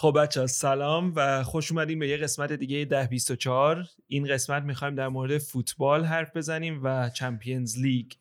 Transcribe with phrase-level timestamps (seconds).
[0.00, 4.94] خب بچه سلام و خوش اومدیم به یه قسمت دیگه ده 24 این قسمت می‌خوایم
[4.94, 8.12] در مورد فوتبال حرف بزنیم و چمپیونز لیگ.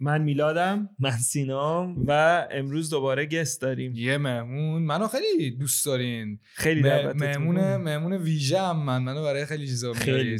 [0.00, 3.92] من میلادم من سینام و امروز دوباره گست داریم.
[3.94, 4.82] یه مهمون.
[4.82, 6.38] منو خیلی دوست دارین.
[6.54, 9.02] خیلی مهمون مهمون ویژه هم من.
[9.02, 10.38] منو برای خیلی چیزا خیلی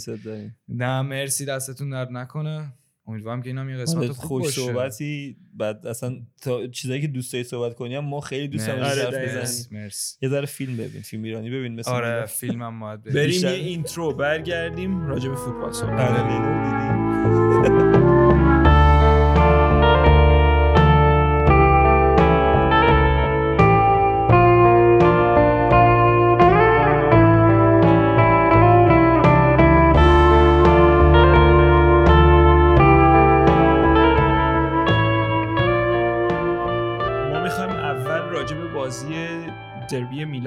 [0.68, 2.72] نه مرسی دستتون درد نکنه.
[3.06, 7.44] امیدوارم که اینا یه قسمت خوب خوش صحبتی بعد اصلا تا چیزایی که دوست داری
[7.44, 9.90] صحبت کنیم ما خیلی دوست داریم آره بزنیم.
[10.22, 14.14] یه ذره فیلم ببین فیلم ایرانی ببین مثل آره فیلم هم باید بریم یه اینترو
[14.14, 16.00] برگردیم راجع به فوتبال صحبت.
[16.00, 16.93] آره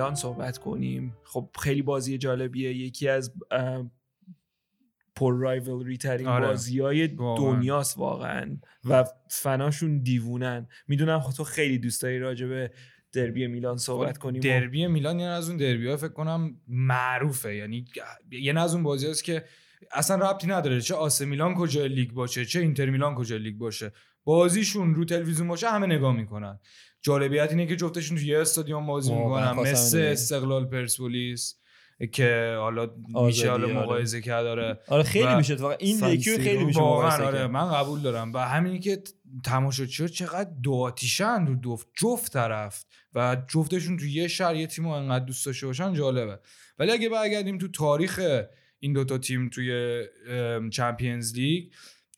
[0.08, 1.18] میلان صحبت کنیم.
[1.24, 2.74] خب خیلی بازی جالبیه.
[2.74, 3.34] یکی از
[5.16, 6.48] پر رایولری ترین آره.
[6.48, 8.58] بازی های دنیاست واقعا.
[8.86, 10.68] و فناشون دیوونن.
[10.88, 12.72] می‌دونم خب تو خیلی دوست داری راجع به
[13.14, 17.56] دربی میلان صحبت خب، کنیم دربی میلان یه از اون دربی ها فکر کنم معروفه.
[17.56, 17.86] یعنی
[18.32, 19.44] یه از اون بازی هست که
[19.92, 23.92] اصلا ربطی نداره چه آسه میلان کجا لیگ باشه چه اینتر میلان کجا لیگ باشه.
[24.24, 26.60] بازیشون رو تلویزیون باشه همه نگاه می‌کنن.
[27.08, 29.52] جالبیت اینه که جفتشون تو یه استادیوم بازی می‌کنن.
[29.52, 31.56] مثل استقلال پرسپولیس
[32.12, 32.90] که حالا
[33.26, 33.80] میشه حالا آره.
[33.80, 37.48] مقایسه کرد داره آره خیلی میشه واقعا این یکی خیلی میشه واقعا آره.
[37.48, 38.34] من قبول دارم.
[38.34, 39.04] و همین که
[39.46, 44.88] تماشاچی چقدر دو آتیشن رو دو جفت طرف و جفتشون تو یه شهر یه تیم
[44.88, 46.40] انقدر دوست داشته باشن جالبه.
[46.80, 48.22] ولی اگه برگردیم تو تاریخ
[48.80, 50.02] این دوتا تیم توی
[50.72, 51.64] چمپیونز لیگ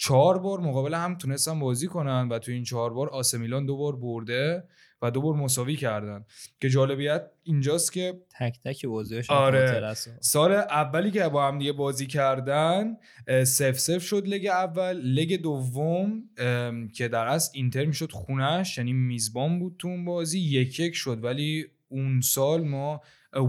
[0.02, 3.78] چهار بار مقابل هم تونستن بازی کنن و تو این چهار بار آث میلان دو
[3.78, 4.64] بار برده
[5.02, 6.26] و دو بار مساوی کردن.
[6.62, 9.94] که جالبیت اینجاست که تک تک بازیش آره.
[10.22, 12.98] سال اولی که با هم دیگه بازی کردن
[13.28, 15.02] صفر صفر شد leg اول.
[15.02, 16.24] leg دوم
[16.94, 20.40] که در اصل اینتر می‌شد خونش یعنی میزبان بود تو اون بازی.
[20.40, 23.02] یک یک شد ولی اون سال ما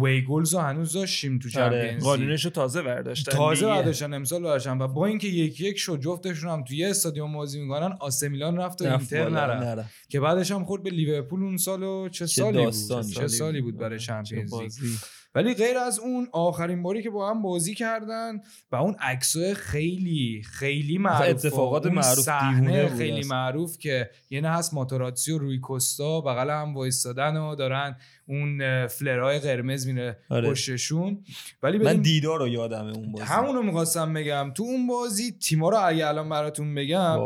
[0.03, 1.81] away goals رو هنوز داشتیم تو آره.
[1.81, 3.33] Champions قانونش رو تازه برداشتن.
[3.33, 4.79] تازه برداشتن امسال برداشتن.
[4.79, 8.57] و با اینکه یک یک شد جفتشون هم تو یه استادیوم بازی می‌کنن آث میلان
[8.57, 13.11] رفت و اینتر نره که بعدش هم خورد به لیورپول اون سال چه سالی بود؟
[13.15, 14.93] چه سالی بود برای Champions League
[15.35, 18.41] ولی غیر از اون آخرین باری که با هم بازی کردن
[18.73, 25.33] و اون عکسای خیلی خیلی معروف اتفاقات معروف خیلی معروف که یه نه هست ماتوراتسی
[25.33, 27.97] و روی کوستا بغل هم وایستادن و دارن
[28.31, 30.51] اون فلرهای قرمز میره آره.
[30.51, 31.25] پشتشون.
[31.63, 33.25] ولی من دیدار رو یادمه اون بازی.
[33.25, 34.53] همونو می‌خواستم بگم.
[34.55, 37.19] تو اون بازی تیما رو اگه الان براتون بگم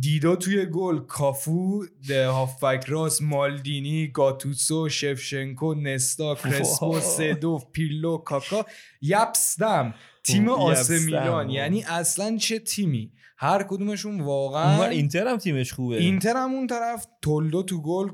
[0.00, 8.64] دیدا توی گل کافو ده هافبک راس مالدینی گاتوسو شفشنکو نستا کرسپو سدوف پیلو کاکا.
[9.02, 9.94] یپسدم
[10.24, 11.50] تیم آسه میلان.
[11.50, 15.96] یعنی اصلا چه تیمی؟ هر کدومشون واقعا اینتر هم تیمش خوبه.
[15.96, 18.08] اینتر هم اون طرف تولدو تو گل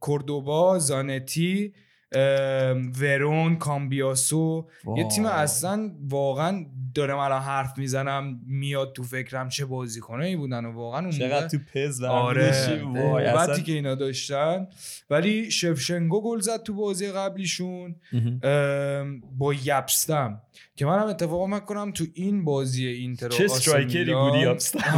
[0.00, 1.72] کوردوبا زانتی
[3.00, 4.68] ورون کامبیاسو.
[4.96, 9.66] یه تیم اصلا واقعا دارم الان حرف می‌زنم میاد تو فکرم چه
[10.20, 13.62] ای بودن و واقعا اون چقدر تو پز آره.
[13.66, 14.66] که اینا داشتن.
[15.10, 17.96] ولی شفشنگو گل زد تو بازی قبلیشون.
[19.38, 20.42] با یپستم
[20.76, 24.46] که منم اتفاقا می‌کنم تو این بازی اینتر چه striker ی بودی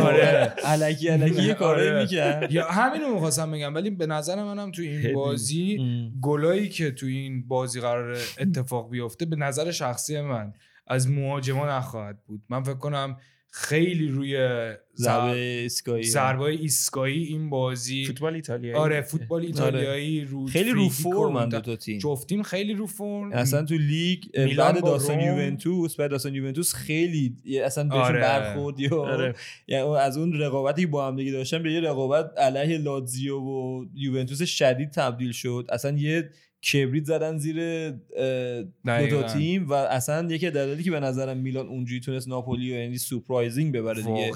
[0.05, 0.53] آره.
[0.65, 2.01] الکی الکی یه کاری آره.
[2.03, 2.53] می‌کرد.
[2.53, 5.79] یا همینو می‌خواستم بگم ولی به نظر منم تو این بازی
[6.21, 10.53] گلایی که تو این بازی قرار اتفاق بیفته به نظر شخصی من
[10.87, 12.43] از مهاجما نخواهد بود.
[12.49, 13.17] من فکر کنم
[13.57, 14.37] خیلی روی
[14.97, 18.05] ضربه ایستگاهی ضربه ایستگاهی این بازی.
[18.05, 18.77] فوتبال ایتالیایی.
[18.77, 19.47] آره فوتبال آره.
[19.47, 21.99] ایتالیایی رو خیلی رو فرم دو تا تیم.
[21.99, 23.33] جفتیم خیلی رو فرم.
[23.33, 24.25] اصلا تو لیگ
[24.59, 28.21] بعد داستان یوونتوس بعد داستان یوونتوس خیلی اصلا بهشون آره.
[28.21, 29.35] برخورد یا آره.
[29.69, 34.43] یعنی از اون رقابتی با هم دیگه داشتن به یه رقابت علیه لاتزیو و یوونتوس
[34.43, 35.67] شدید تبدیل شد.
[35.73, 36.31] اصلا یه
[36.73, 42.01] کبریت زدن زیر دو تا تیم و اصلا یکی دلیلی که به نظرم میلان اونجوری
[42.01, 44.33] تونست ناپولی و یعنی سورپرایزینگ ببره دیگه.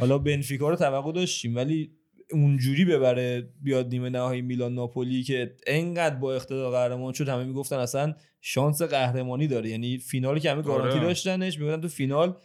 [0.00, 1.90] حالا بنفیکا رو توقع داشتیم ولی
[2.32, 7.28] اونجوری ببره بیاد نیمه نهایی میلان ناپولی که انقدر با اقتدار قهرمان شد.
[7.28, 9.70] همه می‌گفتن اصلا شانس قهرمانی داره.
[9.70, 11.06] یعنی فینالی که همه گارانتی آره.
[11.06, 12.36] داشتنش می‌گفتن تو فینال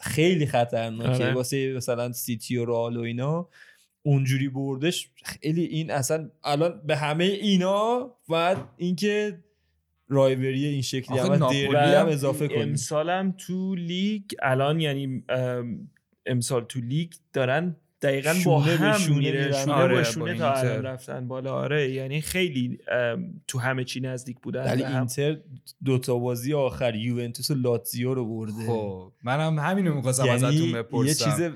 [0.00, 1.24] خیلی خطرناکه.
[1.24, 1.34] آره.
[1.34, 3.48] واسه مثلا سیتی و رئال و اینا.
[4.02, 9.38] اونجوری بردش خیلی این اصلا الان به همه اینا و اینکه
[10.08, 12.60] رایوری این شکلی هم هم اضافه کنیم.
[12.60, 15.24] امسالم تو لیگ الان یعنی
[16.26, 21.28] امسال تو لیگ دارن دقیقا با هم میره شونه آره با شونه تا الان رفتن
[21.28, 21.54] بالا.
[21.54, 22.78] آره یعنی خیلی
[23.46, 24.64] تو همه چی نزدیک بودن.
[24.64, 25.36] ولی اینتر
[25.84, 28.66] دوتا بازی آخر یوونتوس و لاتزیو رو برده.
[28.66, 31.06] خب منم همینو می‌خواستم یعنی ازتون بپرسم.
[31.08, 31.50] یه چیز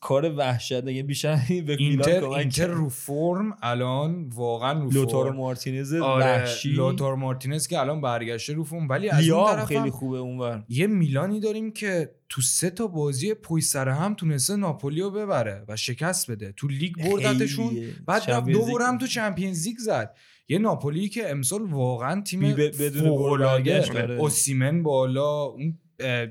[0.00, 6.24] کار وحشت دیگه بیشتر به اینتر اینتر رو فرم الان واقعا رو لوتارو مارتینز آره
[6.24, 6.72] وحشی.
[6.72, 8.88] لوتارو مارتینز که الان برگشته رو فرم.
[8.88, 10.64] ولی از اون طرف خیلی خوبه اونور.
[10.68, 15.76] یه میلانی داریم که تو سه تا بازی پشت سر هم تونسته ناپولیو ببره و
[15.76, 16.52] شکست بده.
[16.56, 17.76] تو لیگ بردتشون
[18.06, 20.14] بعد رفت دو هم تو چمپیونز لیگ زد.
[20.48, 25.78] یه ناپولی که امسال واقعا تیم فوق العاده اوسیمن بالا اون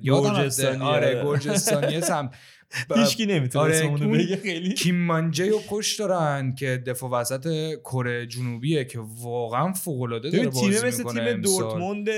[0.02, 2.30] یادم آره گرجستانی هم
[2.96, 4.36] هیچکی نمی‌تونه آره بگه.
[4.36, 4.74] خیلی.
[4.74, 7.48] کیمانجه و پشت دارن که دفاع وسط
[7.80, 12.10] کره جنوبیه که واقعا فوق العاده داره بازی می‌کنه مثل تیم دورتموند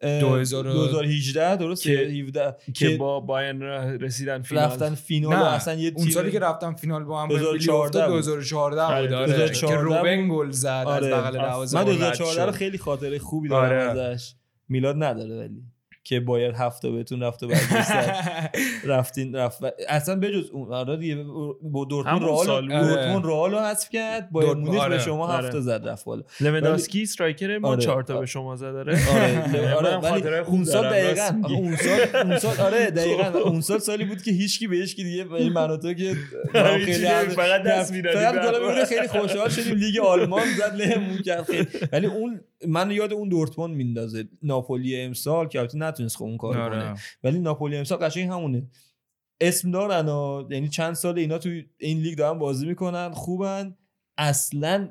[0.00, 4.64] 2018 درست که 17 که با باین رسیدن فینال.
[4.64, 9.12] رفتن فینال اصلا یه اون سالی که رفتن فینال با هم 2014 2014 بود.
[9.12, 11.10] آره که روبن گل زد از آره.
[11.10, 14.00] بغل دروازه من 2014 رو خیلی خاطره خوبی دارم آره.
[14.00, 14.34] ازش.
[14.68, 15.62] میلاد نداره ولی.
[16.10, 17.46] که باید هفته بهتون رفته
[18.94, 21.24] رفتین رفت اصلا بجز اون آره دیگه
[21.62, 25.46] با دورتموند رئال دورتموند رئال حذف کرد بایر مونیخ به شما آره.
[25.46, 26.22] هفته زد رفت بالا.
[26.40, 27.82] لوندوسکی استرایکر ما آره.
[27.82, 28.98] 4 تا به شما زد آره.
[29.74, 33.38] آره اون سال دقیقاً اون سال اون سال آره دقیقاً.
[33.38, 36.16] اون سال سالی بود که هیچکی بهش که دیگه این تو که
[36.52, 41.46] خیلی فقط دست می‌دادیم خیلی خوشحال شدیم لیگ آلمان زد لهمون کرد
[41.92, 44.24] ولی اون من یاد اون دورتموند میندازه.
[44.42, 46.80] ناپولی امسال که البته نتونست خب اون کار آره.
[46.80, 46.94] کنه.
[47.24, 48.66] ولی ناپولی امسال قشنگ همونه.
[49.40, 51.48] اسم دارن و یعنی چند سال اینا تو
[51.78, 53.76] این لیگ دارن بازی می‌کنن خوبن.
[54.18, 54.88] اصلا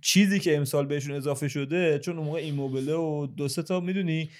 [0.00, 4.30] چیزی که امسال بهشون اضافه شده چون اون موقع ایموبله و دو سه تا می‌دونی؟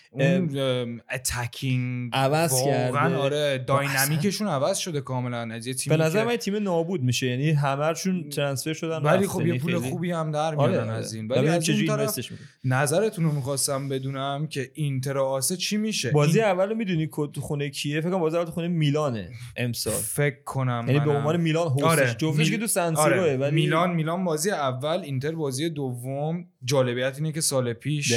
[1.10, 3.16] اتکینگ عوض کرده.
[3.16, 5.54] آره داینامیکشون عوض شده کاملا.
[5.54, 9.46] از یه تیمی به نظر من تیم نابود میشه یعنی همهشون ترانسفر شدن ولی خب
[9.46, 10.92] یه پول خوبی هم در میارن آره.
[10.92, 11.28] از این.
[11.28, 12.18] ولی از اون طرف
[12.64, 16.48] نظرتون رو می‌خواستم بدونم که اینتر آسه چی میشه؟ بازی این...
[16.48, 19.92] اول می‌دونی تو خونه کیه؟ فکر کنم بازی اول خونه میلانه امسال.
[19.92, 22.14] فکر کنم یعنی به عنوان میلان هوستش آره.
[22.18, 23.36] جفتش که تو سن آره.
[23.36, 28.12] ولی میلان میلان بازی اول اینتر بازی دوم جالبیت اینه که سال پیش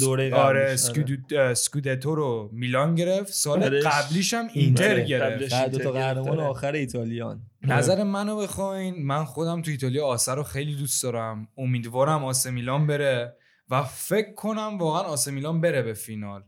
[0.00, 0.76] دوره آره
[1.54, 3.32] سکودتو رو میلان گرفت.
[3.32, 5.70] سال قبلیش هم اینتر گرفت.
[5.70, 7.40] دو تا قهرمان آخر ایتالیان.
[7.62, 9.06] نظر منو بخواین.
[9.06, 11.48] من خودم تو ایتالیا آسه رو خیلی دوست دارم.
[11.58, 13.36] امیدوارم آسه میلان بره
[13.70, 16.42] و فکر کنم واقعا آسه میلان بره به فینال.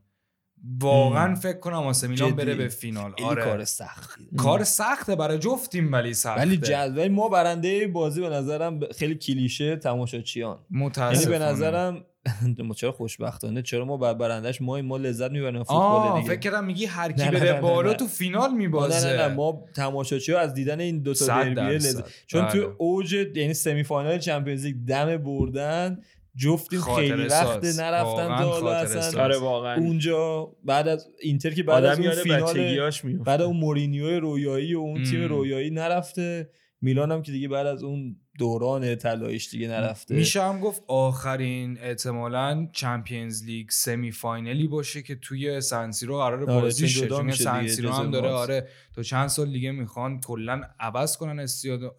[0.80, 3.12] واقعا فکر کنم آسه میلان بره به فینال.
[3.22, 3.44] آره.
[3.44, 6.40] کار سختی کار سخته برای جفتیم ولی سخته.
[6.40, 10.58] ولی جدول ما برنده بازی به نظرم خیلی کلیشه تماشاچیان.
[10.70, 11.18] متاسفانه.
[11.18, 12.04] یعنی به نظرم
[12.76, 16.28] چرا خوشبختانه چرا ما بر برندش ما ما لذت می‌بریم فوتبال دیگه.
[16.28, 19.06] فکر کردم میگی هر کی بره بالا تو فینال میبازه.
[19.06, 22.74] نه نه, نه ما تماشاچی از دیدن این دو تا دربی لذت چون تو بله.
[22.78, 25.98] اوج یعنی سمی فینال چمپیونز لیگ دم بردن
[26.36, 29.76] جفتیم خیلی وقت نرفتن تا اصلا آره واقعا.
[29.76, 32.90] اونجا بعد از اینتر که بعد از اون فینال
[33.24, 36.50] بعد اون مورینیو رویایی و اون تیم رویایی نرفته.
[36.80, 40.14] میلان هم که دیگه بعد از اون دوران طلاییش دیگه نرفته.
[40.14, 46.50] میشه هم گفت آخرین احتمالا Champions League semi-final ی باشه که توی سن سیرو قرار
[46.50, 47.08] آره، بازی شه.
[47.08, 51.46] چون سن سیرو هم داره آره تو چند سال دیگه می‌خوان کلا عوض کنن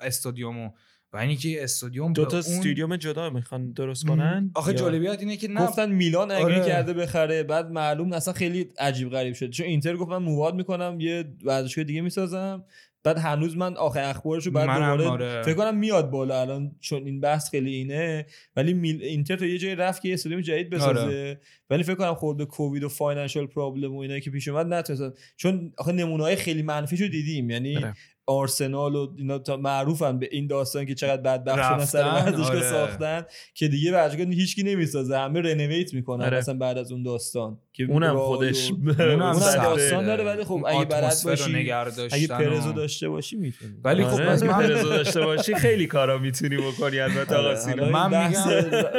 [0.01, 0.69] استادیومو.
[1.13, 5.47] و اینی که استادیوم دو تا استادیوم جدا می‌خوان درست کنن؟ آخه جالبیت اینه که
[5.47, 5.61] نه.
[5.61, 6.65] گفتن میلان agree آره.
[6.65, 9.49] کرده بخره بعد معلوم اصلا خیلی عجیب غریب شد.
[9.49, 12.65] چون اینتر گفت من move می‌کنم یه ورزشگاه دیگه می‌سازم.
[13.03, 15.43] بعد هنوز من آخر اخبارشو بعد دوباره آره.
[15.43, 16.41] فکر کنم میاد بالا.
[16.41, 18.25] الان چون این بحث خیلی اینه.
[18.55, 19.01] ولی میل...
[19.01, 20.99] اینتر تا یه جایی رفت که یه استادیوم جدید بسازه.
[20.99, 21.39] آره.
[21.69, 25.11] ولی فکر کنم خورده کووید و financial problem و اینا که پیش اومد نتونستن.
[25.35, 27.49] چون آخه نمونه خیلی منفیشو دیدیم.
[27.49, 27.93] یعنی آره.
[28.27, 32.61] آرسنال و اینا تا معروفن به این داستان که چقدر بدبخت سر ورزشگاه آره.
[32.61, 36.37] ساختن که دیگه ورزشگاه هیچکی نمی‌سازه همه renovate می‌کنن آره.
[36.37, 41.15] مثلا بعد از اون داستان که اونم خودش اونم داستان داره ولی خب اگه بلد
[41.25, 41.71] باشی
[42.11, 44.43] اگه پرزو داشته باشی می‌تونی ولی خب آره.
[44.43, 48.31] من پرزو داشته باشی خیلی کارا می‌تونی بکنی البته آقا سینا من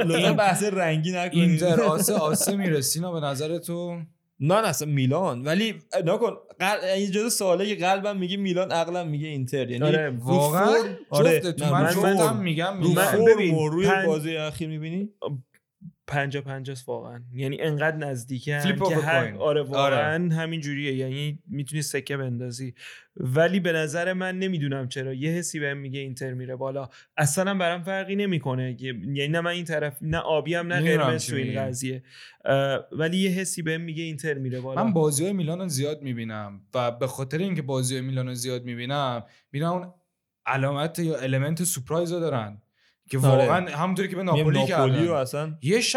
[0.07, 3.99] میگم بحث رنگی نکنی اینتر آسه آسه میرسینا به نظر تو
[4.41, 5.43] نه اصلا میلان.
[5.43, 6.85] ولی نکن قل...
[6.85, 9.71] این جزء سواله که قلبم میگه میلان عقلم میگه اینتر.
[9.71, 10.75] یعنی آره واقعا؟
[11.11, 11.55] آره.
[11.61, 13.25] من, من میگم میلان.
[13.25, 14.07] ببین روی پن...
[14.07, 15.11] بازی اخیر می‌بینی؟
[16.09, 17.23] پنجا پنجاست واقعا.
[17.35, 20.35] یعنی انقدر نزدیکه که هر آره واقعا آره.
[20.35, 20.95] همین جوریه.
[20.95, 22.75] یعنی می‌تونی سکه بندازی.
[23.17, 25.15] ولی به نظر من نمی‌دونم چرا.
[25.15, 26.89] یه حسی بهم میگه اینتر میره بالا.
[27.17, 28.77] اصلا برام فرقی نمی‌کنه.
[28.83, 32.03] یعنی نه من این طرف نه آبی هم نه قرمز تو این قضیه.
[32.93, 34.85] ولی یه حسی بهم میگه اینتر میره بالا.
[34.85, 39.25] من بازی های میلان زیاد می‌بینم و به خاطر اینکه بازی های میلان زیاد می‌بینم
[39.53, 39.95] می‌بینم اون
[40.47, 42.63] علامت یا المنت سورپرایز دارن.
[43.11, 43.29] که آره.
[43.29, 45.09] واقعا همونطوری که به ناپولی کردن.
[45.09, 45.55] اصلا.
[45.63, 45.97] یه ش...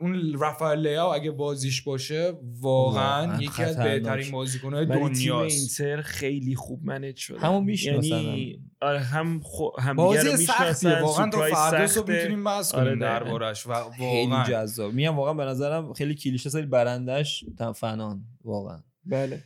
[0.00, 5.80] اون رافائل لیاو اگه بازیش باشه واقعا یکی از بهترین بازیکن‌های دنیاست.
[5.80, 7.40] اینتر خیلی خوب منیج شده.
[7.40, 9.68] همون می‌شناسن یعنی آره هم خو...
[9.80, 11.00] هم بازی سختیه.
[11.00, 13.90] واقعا تا فردا صبح می‌تونیم بحث کنیم آره دربارش و واقعا.
[13.90, 14.92] خیلی جذاب.
[14.92, 18.24] میگم واقعا به نظرم خیلی کلیشه سری برندش فنان.
[18.44, 18.82] واقعا.
[19.04, 19.42] بله.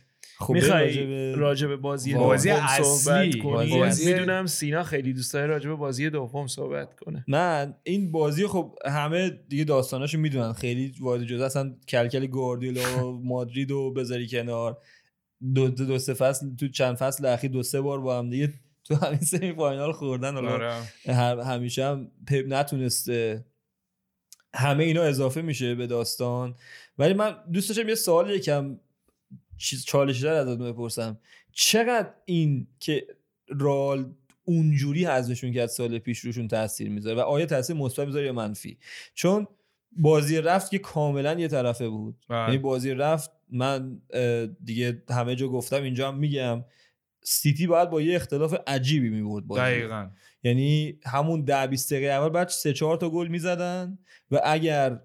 [0.49, 3.41] می‌خوای راجع به بازی بازی اصلی.
[3.41, 7.25] بازی می‌دونم سینا خیلی دوست داره راجع به بازی دوم صحبت کنه.
[7.27, 10.53] من این بازی خب همه دیگه داستاناشو می‌دونن.
[10.53, 14.77] خیلی وارد جزء اصلا کلکل گواردیولا و مادرید و بذاری کنار.
[15.55, 18.53] دو دو, دو سه فصل تو چند فصل اخیر دو سه بار با هم دیگه
[18.83, 20.33] تو همین سمی فاینال خوردن.
[20.33, 21.45] حالا آره.
[21.45, 23.45] همیشه هم پپ نتونسته
[24.55, 26.55] همه اینا اضافه میشه به داستان.
[26.97, 28.79] ولی من دوست داشتم یه سوال یکم
[29.57, 31.19] چیز چالش دار ازت بپرسم.
[31.51, 33.07] چقدر این که
[33.47, 34.13] رال
[34.45, 38.77] اونجوری حذفشون کرد سال پیش روشون تاثیر می‌ذاره؟ و آیا تاثیر مثبت می‌ذاره یا منفی؟
[39.13, 39.47] چون
[39.91, 42.15] بازی رفت که کاملا یه طرفه بود.
[42.29, 42.39] بله.
[42.39, 44.01] یعنی بازی رفت من
[44.63, 46.63] دیگه همه جا گفتم اینجا هم میگم.
[47.25, 49.61] سیتی باید با یه اختلاف عجیبی میبود بازی.
[49.61, 50.09] دقیقا.
[50.43, 53.97] یعنی همون ده 20 دقیقه اول بعد سه چهار تا گل می‌زدن
[54.31, 55.01] و اگر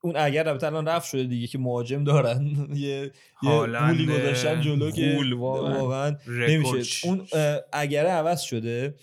[0.00, 2.46] اون اگر البته الان رفت شده دیگه که مهاجم دارن.
[2.74, 6.16] یه یه گولی گذاشتن جلو که واقعا.
[6.28, 7.08] نمیشه.
[7.08, 7.26] اون
[7.72, 8.94] اگر عوض شده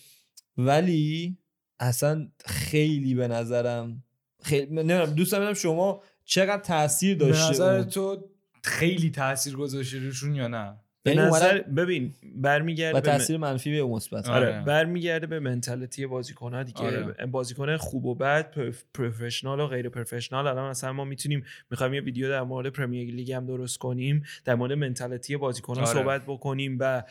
[0.57, 1.37] ولی
[1.79, 4.03] اصلا خیلی به نظرم
[4.43, 8.29] خیلی نمی‌دونم دوست دارم شما چقدر تاثیر داشته به نظر تو
[8.63, 10.77] خیلی تاثیر گذاشته روشون یا نه؟
[11.07, 14.47] به یعنی نظر ببین برمیگرده و تاثیر منفی به مثبت آره.
[14.47, 14.65] آره.
[14.65, 17.25] برمیگرده به منتالیتی بازیکن دیگه آره.
[17.25, 18.55] بازیکن خوب و بد
[18.93, 23.31] پروفشنال و غیر پروفشنال الان مثلا ما می‌تونیم می‌خوایم یه ویدیو در مورد پرمیر لیگ
[23.31, 25.85] هم درست کنیم در مورد منتالیتی بازیکن آره.
[25.85, 27.03] صحبت بکنیم و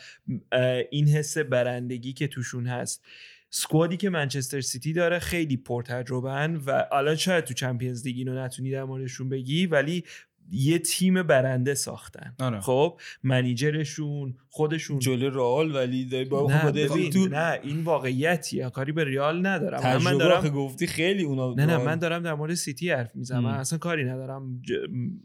[0.91, 3.05] این حس برندگی که توشون هست
[3.49, 6.29] سکوادی که منچستر سیتی داره خیلی پرتجربه
[6.65, 10.03] و الان شاید تو Champions League اینو نتونی در موردشون بگی ولی
[10.51, 12.35] یه تیم برنده ساختن.
[12.39, 12.59] آره.
[12.59, 14.99] خب manager شون خودشون.
[14.99, 17.27] جلو رئال ولی با نه, تو...
[17.27, 18.69] نه این واقعیتیه.
[18.69, 20.03] کاری به رئال ندارم.
[20.03, 23.43] من دارم گفتی خیلی اونا نه نه من دارم در مورد سیتی حرف می‌زنم.
[23.43, 24.61] من اصلا کاری ندارم.
[24.61, 24.71] ج...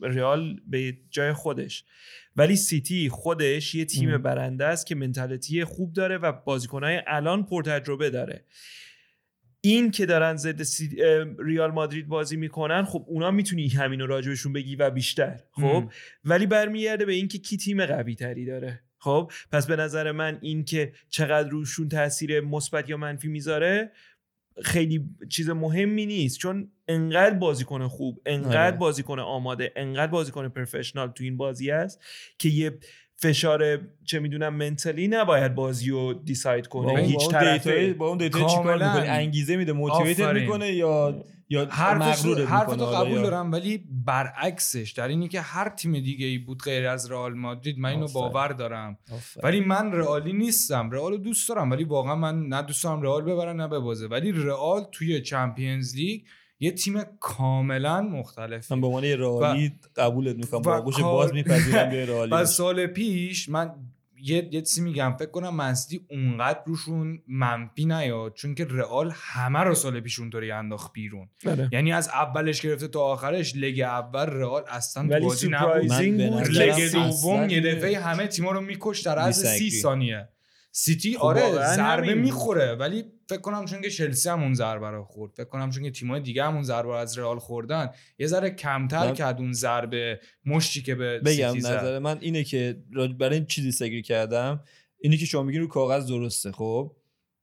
[0.03, 1.85] رئال به جای خودش.
[2.37, 8.11] ولی سیتی خودش یه تیم برنده است که mentality خوب داره و بازیکنهای الان پرتجربه
[8.11, 8.45] داره.
[9.65, 10.63] این که دارن ضد
[11.39, 15.91] ریال مادرید بازی می‌کنن خب اونا می‌تونی همین رو راجبشون بگی و بیشتر خب؟
[16.25, 20.65] ولی برمیگرده به اینکه کی تیم قوی تری داره خب؟ پس به نظر من این
[20.65, 23.93] که چقدر روشون تاثیر مثبت یا منفی می‌ذاره
[24.65, 26.39] خیلی چیز مهمی نیست.
[26.39, 28.77] چون انقدر بازیکن خوب انقدر آره.
[28.77, 32.01] بازیکن آماده انقدر بازیکن پروفشنال تو این بازی است
[32.39, 32.79] که یه
[33.23, 37.03] فشار چه می‌دونم منتلی نباید بازی رو دیساید کنه.
[37.03, 37.95] هیچ طرفه.
[37.95, 43.53] با اون دیتا چیکار می‌کنه انگیزه میده موتیویت می‌کنه یا یا حرف تو قبول دارم
[43.53, 47.91] ولی برعکسش در اینی که هر تیم دیگه ای بود غیر از رئال مادرید من
[47.91, 48.99] اینو باور دارم.
[49.43, 50.91] ولی من رئالی نیستم.
[50.91, 54.07] رئال دوست دارم ولی واقعا من نه دوست دارم رئال ببرن نه ببازه.
[54.07, 56.23] ولی رئال توی چمپیونز لیگ
[56.63, 62.07] یه تیم کاملا مختلف من به عنوان رئالی قبولت می‌کنم با گوش باز میپذیرم به
[62.13, 63.71] رئالی و سال پیش من
[64.23, 69.59] یه یه چیزی میگم فکر کنم منسیتی اونقدر روشون منفی نیاد چون که رئال همه
[69.59, 71.29] رو سال پیش اونطوری انداخت بیرون.
[71.45, 71.69] بله.
[71.73, 75.93] یعنی از اولش گرفته تا آخرش لگ اول رئال اصلا بازی نبود.
[76.51, 80.29] لگ دوم یه دفعه همه تیما رو میکش در از سی ثانیه.
[80.73, 85.05] سیتی خب آره ضربه می‌خوره ولی فکر کنم چون که چلسی هم اون ضربه رو
[85.05, 85.33] خورد.
[85.33, 87.91] فکر کنم چون که تیم‌های دیگه هم اون ضربه از رئال خوردن.
[88.19, 92.83] یه ذره کمتر کرد اون ضربه مشتی که به بگم سیتی نظر من اینه که
[93.19, 94.63] برای این چیزی سگری کردم
[95.01, 96.97] اینه که شما میگین رو کاغذ درسته خب؟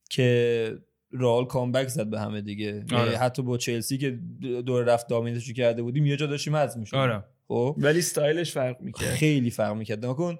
[0.09, 0.77] که
[1.11, 2.65] رئال کامبک زد به همه دیگه.
[2.65, 3.17] یعنی آره.
[3.17, 4.19] حتی با چلسی که
[4.65, 7.23] دور رفت دامینشو کرده بودیم یه جا داشتیم از می‌شد آره.
[7.47, 9.09] خب؟ ولی استایلش فرق می‌کرد.
[9.09, 10.05] خیلی فرق می‌کرد.
[10.05, 10.37] نکن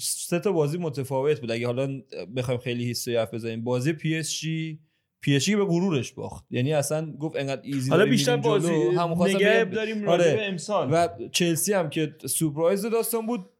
[0.00, 1.50] سه تا بازی متفاوت بود.
[1.50, 2.00] اگه حالا
[2.36, 3.64] بخوایم خیلی هیستوری حرف بزنیم.
[3.64, 4.80] بازی پی اس جی
[5.20, 6.44] پی اس جی به غرورش باخت.
[6.50, 10.38] یعنی اصلا گفت انقدر ایزی حالا بیشتر بازی هم نگه داریم آره.
[10.40, 10.88] امسال.
[10.92, 13.50] و چلسی هم که سورپرایز داستان بود.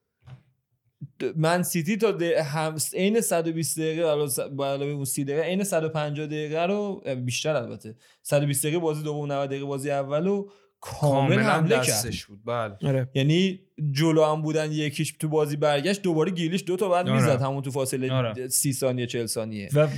[1.36, 7.02] من سیتی تا هم عین 120 دقیقه علاوه اون 30 دقیقه عین 150 دقیقه رو
[7.24, 7.96] بیشتر البته.
[8.22, 10.48] 120 دقیقه بازی دوم 90 دقیقه بازی اولو
[10.80, 12.14] کامل حمله کرد.
[12.28, 12.44] بود.
[12.44, 12.76] بله.
[12.82, 13.08] آره.
[13.14, 17.16] یعنی جلو هم بودن یکیش تو بازی برگشت دوباره گیلیش دو تا بعد آره.
[17.16, 18.48] می‌زد همون تو فاصله آره.
[18.48, 19.68] سی ثانیه چل ثانیه.
[19.74, 19.88] و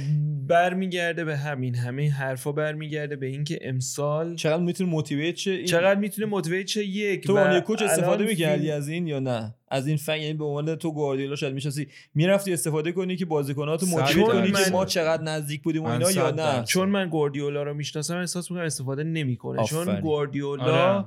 [0.46, 6.26] برمیگرده به همین همه حرفا برمیگرده به اینکه امسال چقدر می‌تونه موتیویت شه؟ چقدر می‌تونه
[6.26, 10.16] موتیویت شه یک تو و کوچ استفاده می‌کردی از این یا نه؟ از این فن
[10.16, 14.70] یعنی به عنوان تو گواردیولا شاید می‌شناسی می‌رفتی استفاده کنی که بازیکناتو موتیویت کنی که
[14.70, 18.66] ما چقدر نزدیک بودیم و اینا یا نه؟ چون من گواردیولا رو می‌شناسم احساس می‌کنم
[18.66, 19.64] استفاده نمی‌کنه.
[19.64, 21.04] چون گواردیولا آره.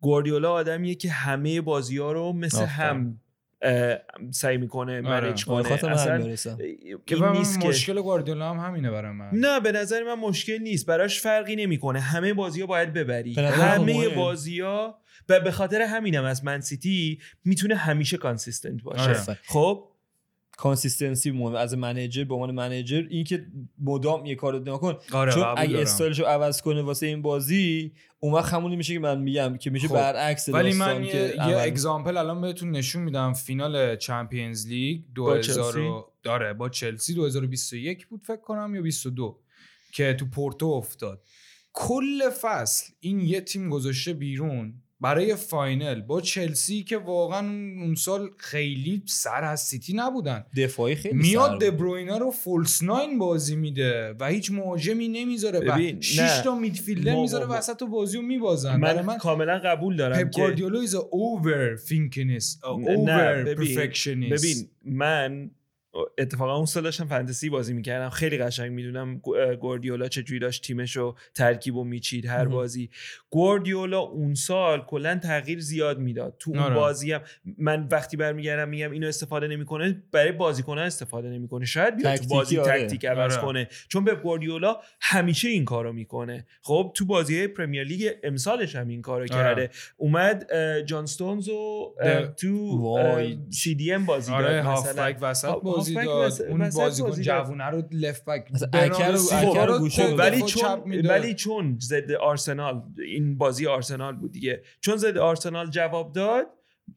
[0.00, 3.20] گواردیولا آدمیه که همه بازی ها رو مثل هم
[4.30, 5.20] سعی می‌کنه آره.
[5.20, 5.72] manage کنه.
[5.72, 6.34] اصلا
[7.06, 9.30] که نیست مشکل گواردیولا هم همینه برای من.
[9.32, 10.86] نه به نظر من مشکل نیست.
[10.86, 12.00] براش فرقی نمی‌کنه.
[12.00, 13.34] همه بازی ها باید ببری.
[13.34, 19.02] همه بازی ها به خاطر همینم از من سیتی می‌تونه همیشه consistent باشه.
[19.02, 19.38] آره.
[19.46, 19.88] خب؟
[20.58, 21.54] consistency مهم.
[21.54, 23.46] از manager به عنوان manager اینکه
[23.78, 28.52] مدام یه کارو نکن آره چون اگه استایلشو عوض کنه واسه این بازی اون وقت
[28.52, 29.94] همونی میشه که من میگم که میشه خب.
[29.94, 31.12] برعکس ولی من یه,
[31.48, 33.32] یه example الان بهتون نشون میدم.
[33.32, 39.40] فینال Champions League 2000 داره با چلسی 2021 بود فکر کنم یا 22
[39.92, 41.22] که تو پورتو افتاد.
[41.72, 44.82] کل فصل این یه تیم گذاشته بیرون.
[45.00, 46.00] برای final.
[46.00, 47.40] با چلسی که واقعا
[47.80, 50.44] اون سال خیلی سر از سیتی نبودن.
[50.56, 55.58] دفاعی خیلی میاد دبروینه رو false nine بازی میده و هیچ مهاجمی نمی‌ذاره.
[55.58, 58.76] و 6 تا midfielder می‌ذاره وسط بازی رو میبازن.
[58.76, 65.50] من, من کاملا قبول دارم پپ گواردیولا از overthinks over ببین من
[66.18, 68.10] اتفاقا اون سال داشتم فانتزی بازی می‌کردم.
[68.10, 69.18] خیلی قشنگ می‌دونم
[69.60, 72.90] گوردیولا چجوری داشت تیمش رو ترکیب و میچید هر بازی.
[73.30, 76.36] گوردیولا اون سال کلا تغییر زیاد می‌داد.
[76.38, 76.74] تو اون آره.
[76.74, 77.20] بازی هم
[77.58, 81.64] من وقتی برمیگردم میگم اینو استفاده نمی‌کنه برای بازیکنان استفاده نمی‌کنه.
[81.64, 82.82] شاید بیاد تو بازی آره.
[82.82, 83.42] تکتیک عوض آره.
[83.42, 83.68] کنه.
[83.88, 86.46] چون به گوردیولا همیشه این کارو می‌کنه.
[86.62, 89.28] خب تو بازی Premier League امسالش هم این کارو آره.
[89.28, 89.70] کرده.
[89.96, 91.94] اومد جان ستونز و
[92.36, 95.14] تو سی دی ام بازی آره مثلا.
[95.20, 95.48] وسط
[95.94, 98.50] بازی داد اون بازیکن جوونه رو لفت بک
[100.18, 104.62] ولی چون ولی چون ضد آرسنال این بازی آرسنال بود دیگه.
[104.80, 106.46] چون ضد آرسنال جواب داد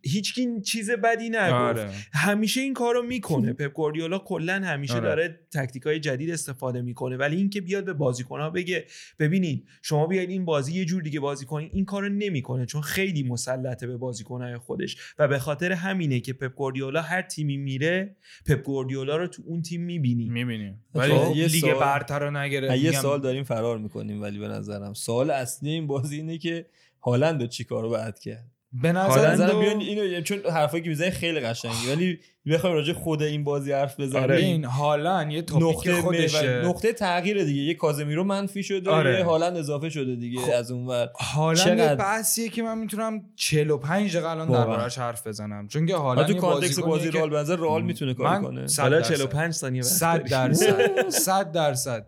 [0.01, 1.51] هیچ چیز بدی نگفت.
[1.51, 1.91] آره.
[2.13, 3.53] همیشه این کارو می‌کنه.
[3.61, 5.03] پپ گواردیولا کلا همیشه آره.
[5.03, 7.17] داره تکتیک های جدید استفاده می‌کنه.
[7.17, 8.85] ولی اینکه بیاد به بازیکن ها بگه
[9.19, 13.23] ببینید شما بیاید این بازی یه جور دیگه بازی کنید این کارو نمی‌کنه چون خیلی
[13.23, 14.97] مسلطه به بازیکن های خودش.
[15.19, 18.15] و به خاطر همینه که پپ گواردیولا هر تیمی میره
[18.45, 20.29] پپ گواردیولا رو تو اون تیم می‌بینی.
[20.29, 24.47] می‌بینی ولی خب، یه لیگ برتر رو نگره یه سال داریم فرار می‌کنیم ولی به
[24.47, 24.93] نظرم.
[24.93, 26.65] سال اصلی این بازی اینه که
[27.03, 31.91] هالند چی کارو بعد کرد؟ به نظر بیان اینو چون حرفایی که می‌زنی خیلی قشنگی
[31.91, 32.19] ولی
[32.53, 34.35] بخوایم راجع خود این بازی حرف بزنیم آره.
[34.35, 36.61] این هالند یه توپیک خودشه.
[36.65, 37.61] نقطه تغییر دیگه.
[37.61, 39.19] یه کازمیرو منفی شده آره.
[39.19, 40.51] یه هالند اضافه شده دیگه خب.
[40.55, 41.09] از اون ور.
[41.19, 45.67] هالند یه بحثیه که من می‌تونم 45 دقیقه الان دربارش حرف بزنم.
[45.67, 48.65] چون که هالند تو context بازی رئال بنظر رئال می‌تونه کار کنه.
[48.77, 51.09] حالا 45 ثانیه 100 درصد.
[51.09, 52.07] 100 درصد.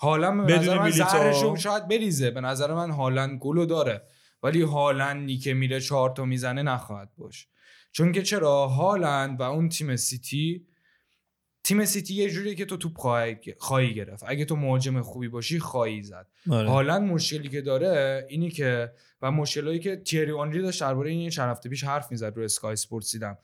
[0.00, 2.30] هالند به نظر من شاید بریزه.
[2.30, 4.02] به نظر من هالند گلو داره.
[4.46, 7.48] ولی هالندی که میره چهار تا می‌زنه نخواهد باش.
[7.92, 10.66] چون که چرا؟ هالند و اون تیم سیتی
[11.64, 12.96] تیم سیتی یه جوریه که تو توپ
[13.58, 14.24] خواهی گرفت.
[14.26, 16.26] اگه تو مهاجم خوبی باشی خواهی زد.
[16.50, 16.68] آره.
[16.68, 21.50] هالند مشکلی که داره اینی که و مشکلی که تیری آنری داشت درباره این چند
[21.50, 23.38] هفته پیش حرف می‌زد رو Sky Sports دیدم.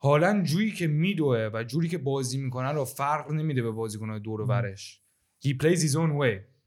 [0.00, 4.40] هالند جوری که میدوه و جوری که بازی می‌کنه رو فرق نمیده به بازیکن‌های دور
[4.40, 5.00] و برش
[5.44, 6.57] he plays his own way.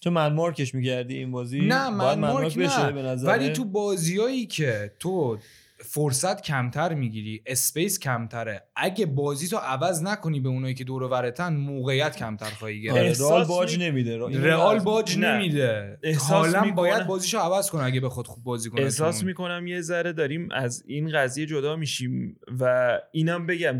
[0.00, 3.14] تو من مارکش میگردی این بازی نه من مارک نه.
[3.14, 5.38] ولی تو بازیایی که تو
[5.84, 8.62] فرصت کمتر می‌گیری space کمتره.
[8.76, 13.20] اگه بازی تو عوض نکنی به اونایی که دور و موقعیت کمتر خواهی گرفت.
[13.20, 14.18] رئال باج نمیده.
[14.18, 15.98] رئال باج نمیده.
[16.28, 20.48] حالا باید بازیشو عوض کنه اگه بخواد خوب بازی کنه احساس می‌کنم یه ذره داریم
[20.52, 23.78] از این قضیه جدا میشیم و اینم بگم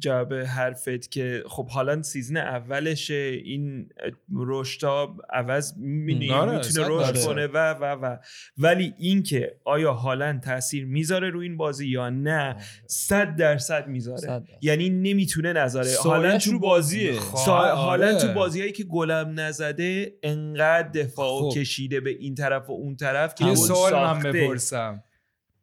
[0.00, 3.88] جواب حرفت که خب حالا سیزن اولش این
[4.36, 8.16] رشتا عوض می‌بینی آره، می‌تونه رشد کنه و و و.
[8.58, 14.42] ولی اینکه آیا حالا تاثیر می‌ذاره رو این بازی یا نه صد درصد می‌ذاره.
[14.62, 15.90] یعنی نمی‌تونه نذاره.
[16.04, 18.34] حالا تو بازیه حالا تو آره.
[18.34, 21.58] بازیایی که گلم نزده انقدر دفاع خب.
[21.58, 25.02] کشیده به این طرف و اون طرف که یه سوال من بپرسم.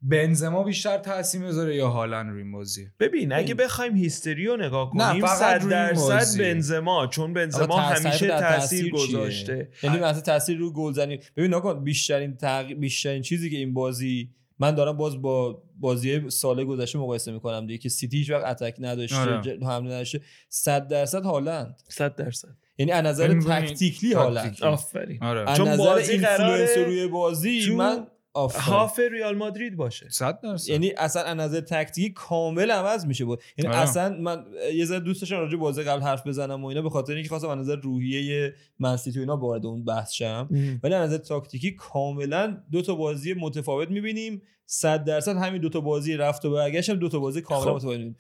[0.01, 4.89] بنزما بیشتر تاثیر می‌ذاره یا هالند روی این بازی؟ ببین اگه بخوایم history رو نگاه
[4.89, 9.69] کنیم صد درصد بنزما چون بنزما همیشه تاثیر گذاشته.
[9.83, 11.19] یعنی مثلا تاثیر رو گلزنی.
[11.37, 16.63] ببین نکن بیشترین تغییر بیشترین چیزی که این بازی من دارم باز با بازی سال
[16.63, 19.59] گذشته مقایسه می‌کنم دیگه که سیتی هیچ وقت attack نداشته آره.
[19.61, 20.21] حمله نداشته.
[20.49, 21.81] 100 درصد هالند.
[21.87, 22.49] 100 درصد.
[22.77, 24.57] یعنی از نظر tactically هالند.
[24.63, 25.23] آفرین.
[25.23, 25.57] آره.
[25.57, 30.09] چون بازی influence روی بازی من هاف ریال مادرید باشه.
[30.09, 30.69] 100 درصد.
[30.69, 33.41] یعنی اصلا از نظر تکتیکی کامل عوض میشه بود.
[33.57, 33.83] یعنی آره.
[33.83, 37.13] اصلا من یه ذره دوست داشتم راجع بازی قبل حرف بزنم و اینا به خاطر
[37.13, 40.49] اینکه خواستم از نظر روحیه منسیتی و اینا وارد اون بحث شم
[40.83, 44.41] ولی از نظر تاکتیکی کاملا دو تا بازی متفاوت می‌بینیم.
[44.67, 47.75] 100 درصد همین دو تا بازی رفت و برگشت هم دو تا بازی کاملا خب.
[47.75, 48.15] متفاوت می‌بینیم.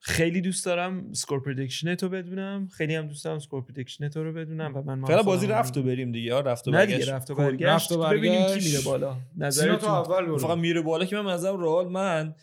[0.00, 2.68] خیلی دوست دارم score prediction تو بدونم.
[2.72, 5.82] خیلی هم دوست دارم score prediction تو رو بدونم و من فعلا بازی رفت و
[5.82, 7.08] بریم دیگه رفت و برگشت.
[7.08, 7.62] رفت و برگشت.
[7.62, 9.16] رفت و برگشت ببینیم کی میره بالا.
[9.36, 12.34] نظر تو اول فقط میره بالا که من نظرم رئال من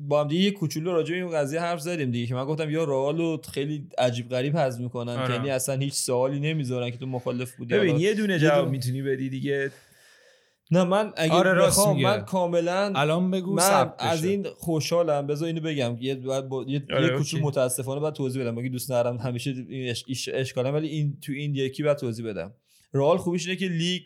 [0.00, 2.70] با هم دیگه یه کوچولو راجع به این قضیه حرف زدیم دیگه که من گفتم
[2.70, 7.06] یا رئال خیلی عجیب غریب حذف می‌کنن که یعنی اصلا هیچ سوالی نمی‌ذارن که تو
[7.06, 7.74] مخالف بودی.
[7.74, 9.70] ببین یه دونه جواب می‌تونی بدی دیگه.
[10.70, 15.26] نه من اگه آره بخوام من کاملا الان بگو من از این خوشحالم.
[15.26, 15.96] بذار اینو بگم.
[16.00, 16.64] یه با...
[16.68, 18.58] یه, آره یه کوچولو متاسفانه بعد توضیح بدم.
[18.58, 20.28] اگه دوست ندارم همیشه این اش...
[20.32, 22.54] اشکالم ولی این تو این یکی بعد توضیح بدم.
[22.94, 24.02] رئال خوبیش اینه که لیگ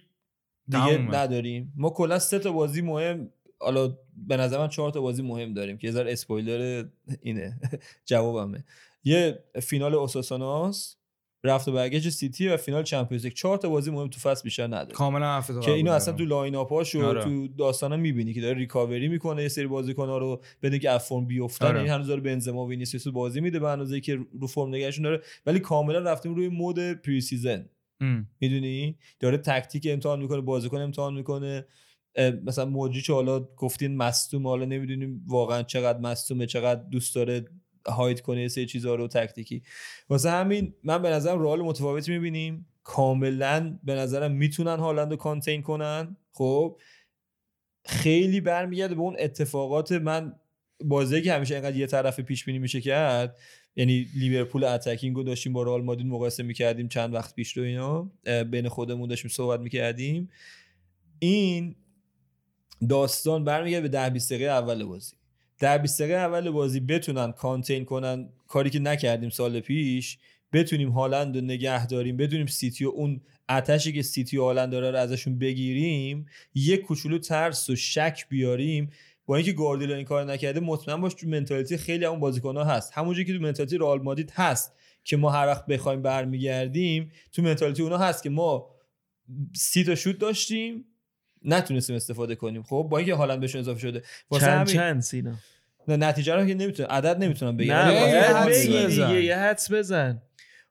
[0.68, 1.72] دیگه نداریم.
[1.76, 5.78] ما کلا سه تا بازی مهم حالا به نظر من چهار تا بازی مهم داریم
[5.78, 6.84] که یه ذره اسپویلر
[7.22, 7.60] اینه.
[8.06, 8.64] جوابمه.
[9.04, 10.96] یه فینال اوساسوناس
[11.44, 13.32] رفت و برگشت سیتی و فینال Champions League.
[13.32, 14.92] چهار تا بازی مهم تو فصل بیشتر نداره.
[14.92, 17.24] کاملا حرف که اینو اصلا تو lineup اش و آره.
[17.24, 21.26] تو داستانا می‌بینی که داره ریکاوری می‌کنه یه سری بازیکن‌ها رو بده که از فرم
[21.26, 21.80] بیافتن آره.
[21.80, 25.22] این هنوز داره بنزما و وینیسیوس بازی میده به اندازه که رو فرم نگهشون داره.
[25.46, 27.68] ولی کاملا رفتیم روی mode pre-season
[28.40, 31.66] می‌دونی؟ داره تکتیک امتحان می‌کنه بازیکن امتحان می‌کنه.
[32.44, 37.44] مثلا موجی حالا گفتین مصدوم حالا نمی‌دونیم واقعا چقدر مصدومه چقدر دوست داره
[37.86, 39.62] هاید کنه سه چیزا رو تکتیکی.
[40.08, 42.66] واسه همین من به نظرم رئال متفاوتی می‌بینیم.
[42.84, 46.16] کاملا به نظرم می‌تونن هالند رو کانتین کنن.
[46.32, 46.80] خب
[47.84, 50.34] خیلی برمیگرده به اون اتفاقات من
[50.84, 53.36] بازی که همیشه اینقدر یه طرف پیش بینی میشه کرد.
[53.76, 58.12] یعنی لیورپول attacking رو داشتیم با رئال مادرید مقایسه می‌کردیم چند وقت پیش رو اینا.
[58.44, 60.30] بین خودمون داشتیم صحبت می‌کردیم.
[61.18, 61.76] این
[62.88, 65.14] داستان برمیگرده به ده 20 دقیقه اول بازی.
[65.62, 70.18] در 20 دقیقه اول بازی بتونن contain کنن کاری که نکردیم سال پیش
[70.52, 74.90] بتونیم هالند رو نگه داریم بدونیم سیتی و اون آتشی که سیتی و هالند داره
[74.90, 78.90] رو ازشون بگیریم یک کوچولو ترس و شک بیاریم.
[79.26, 82.92] با اینکه گواردیولا این کار نکرده مطمئن باش تو منتالیتی خیلی اون بازیکن‌ها هست.
[82.94, 84.72] همونجوری که تو منتالیتی رئال مادید هست
[85.04, 88.70] که ما هر وقت بخوایم برمیگردیم تو منتالیتی اونا هست که ما
[89.54, 90.84] سی تا شوت داشتیم.
[91.44, 92.62] نتونستیم استفاده کنیم.
[92.62, 94.02] خب با اینکه هالند بهشون اضافه شده.
[94.40, 95.32] چند چند سینا؟
[95.88, 97.74] نه نتیجه رو که نمی‌تونه عدد نمی‌تونم بگم.
[97.74, 100.22] نه یه حدس بزن.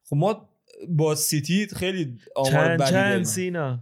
[0.04, 0.50] خب ما
[0.90, 3.80] با سیتی خیلی آمار چند چند سینا؟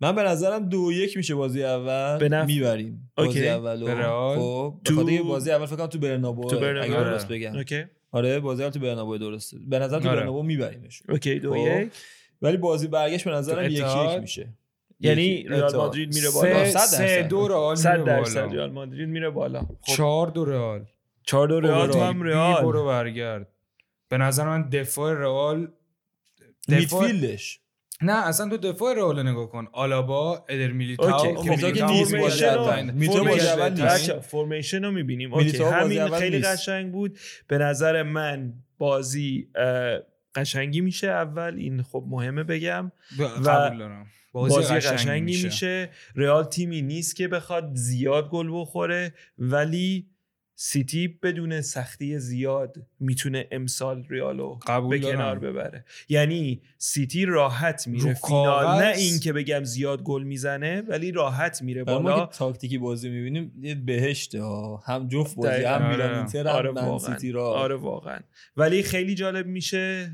[0.00, 2.28] من به نظرم دو یک میشه بازی اول.
[2.28, 2.46] بنف...
[2.46, 4.04] می‌بریم بازی اول
[4.36, 7.56] خب تو بازی اول فکر کنم تو برنابو تو برنابو اگه درست بگم.
[7.56, 7.84] اوکی.
[8.12, 9.56] آره بازی اول تو برنابو درسته.
[9.68, 10.20] به نظر تو آره.
[10.20, 11.02] برنابو میبریمش.
[11.08, 11.82] اوکی دو خب.
[11.82, 11.92] یک.
[12.42, 14.48] ولی بازی برگشت به نظرم یک یک میشه.
[15.00, 16.64] یعنی ریال مادرید میره بالا.
[16.70, 19.60] سه دو رئال 100 درصد ریال مادرید میره بالا.
[19.60, 19.94] خب.
[19.96, 20.84] چهار دو رئال.
[21.22, 22.62] چهار دو رئال تو هم رئال.
[22.62, 23.48] برو برگرد.
[24.08, 25.72] به نظر من دفاع رئال
[26.68, 27.60] میدفیلدش.
[28.02, 29.68] نه اصلا تو دفاع رئال نگاه کن.
[29.72, 32.04] آلابا ادر میلیتاو که میلیتاو
[34.20, 35.34] فرمیشن رو می‌بینیم.
[35.34, 37.18] همین خیلی قشنگ بود.
[37.48, 39.48] به نظر من بازی
[40.34, 41.54] قشنگی میشه اول.
[41.54, 42.92] این خب مهمه بگم.
[43.18, 43.28] و.
[44.32, 45.44] بازی, بازی قشنگی میشه.
[45.44, 45.90] میشه.
[46.16, 50.06] رئال تیمی نیست که بخواد زیاد گل بخوره ولی
[50.62, 54.58] سیتی بدون سختی زیاد می‌تونه امسال ریالو
[54.90, 55.84] به کنار ببره.
[56.08, 58.14] یعنی سیتی راحت میره.
[58.14, 62.78] فینال نه این که بگم زیاد گل می‌زنه ولی راحت میره بالا ما که تاکتیکی
[62.78, 64.42] بازی می‌بینیم یه بهشته
[64.86, 65.88] هم جفت بازی هم آره.
[65.88, 66.82] میلان اینتر آره.
[66.82, 67.52] هم سیتی را.
[67.52, 68.18] آره واقعا.
[68.56, 70.12] ولی خیلی جالب میشه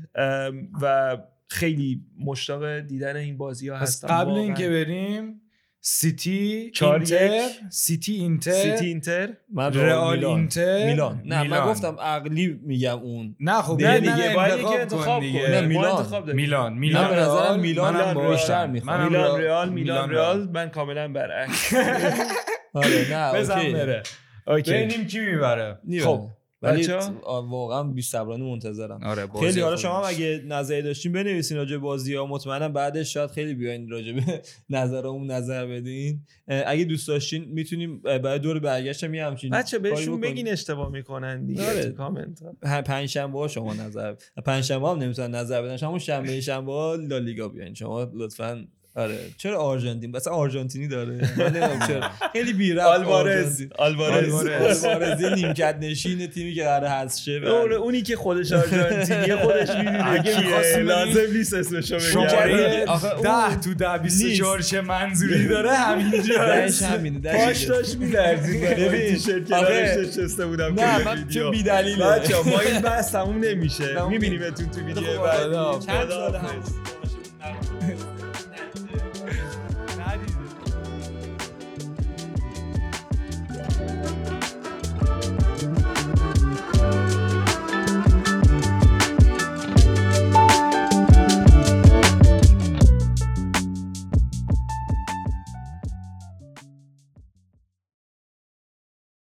[0.81, 5.41] و خیلی مشتاق دیدن این بازی ها هستم قبل اینکه بریم
[5.81, 9.29] سیتی اینتر سیتی اینتر سیتی اینتر.
[9.53, 11.21] من رئال اینتر میلان.
[11.25, 13.35] نه من گفتم عقلی میگم اون.
[13.39, 16.33] نه خب نه دیگه باید که انتخاب کنه میلان.
[16.33, 17.09] میلان میلان.
[17.09, 19.07] به نظرم میلان بیشتر می‌خوام.
[19.07, 20.49] میلان رئال میلان رئال.
[20.51, 21.73] من کاملا برعکس.
[22.73, 24.03] آره نه بزن بره.
[24.47, 24.71] اوکی.
[24.71, 25.79] ببینیم کی می‌بره.
[26.03, 26.29] خب
[26.61, 26.87] ولی
[27.25, 28.99] واقعا بی صبرانه منتظرم.
[29.03, 32.25] آره خیلی حالا شما اگه نظری داشتین بنویسین راجع بازی ها.
[32.25, 36.21] مطمئنم بعدش شاید خیلی بیاین راجع به نظرمون نظر بدین.
[36.47, 41.69] اگه دوست داشتین می‌تونیم بعد دور برگشت هم همچین بچه بهشون بگین اشتباه می‌کنن دیگه
[41.69, 41.83] آره.
[41.83, 42.41] تو کامنت
[42.85, 44.15] پنج شنبه شما نظر
[44.45, 45.77] پنج شنبه هم نمی‌تونن نظر بدن.
[45.77, 47.73] شما شنبه شنبه لالیگا بیاین.
[47.73, 49.17] شما لطفا آره.
[49.37, 51.29] چرا آرژانتین؟ مثلا آرژانتینی داره.
[52.33, 53.61] خیلی بیره آلوارز.
[53.77, 54.33] آلوارز.
[54.33, 55.23] آلوارز.
[55.23, 57.31] نیمکت نشین تیمی که قرار هست شه.
[57.31, 60.23] اونی که خودش آرژانتینی خودش می‌دونه.
[60.23, 62.03] کیه لازم نیست اسمشو بگم.
[62.03, 62.85] شماره
[63.23, 65.73] 10 تو 10 24 چه منظوری داره.
[65.73, 68.61] همینجا داش همینه پاش داشت میلرزید.
[68.69, 69.13] ببین.
[69.15, 74.07] تیشرت کنارش نشسته بودم نه من چون بی دلیله بچا ما این بحث تموم نمیشه.
[74.09, 75.85] میبینیمتون تو ویدیو بعدی.
[75.85, 78.16] چند سال هم